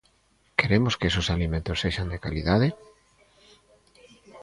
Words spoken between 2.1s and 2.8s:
de calidade?